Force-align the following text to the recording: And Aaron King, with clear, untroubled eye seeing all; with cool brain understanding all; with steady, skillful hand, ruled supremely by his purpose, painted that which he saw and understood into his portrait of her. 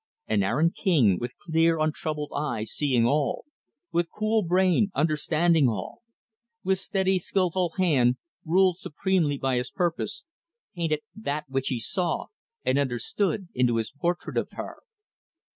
And 0.25 0.43
Aaron 0.43 0.71
King, 0.71 1.19
with 1.19 1.37
clear, 1.37 1.77
untroubled 1.77 2.31
eye 2.35 2.63
seeing 2.63 3.05
all; 3.05 3.45
with 3.91 4.09
cool 4.09 4.41
brain 4.41 4.89
understanding 4.95 5.69
all; 5.69 6.01
with 6.63 6.79
steady, 6.79 7.19
skillful 7.19 7.73
hand, 7.77 8.17
ruled 8.43 8.79
supremely 8.79 9.37
by 9.37 9.57
his 9.57 9.69
purpose, 9.69 10.23
painted 10.75 11.01
that 11.15 11.45
which 11.49 11.67
he 11.67 11.79
saw 11.79 12.25
and 12.65 12.79
understood 12.79 13.49
into 13.53 13.75
his 13.77 13.91
portrait 13.91 14.37
of 14.37 14.47
her. 14.53 14.77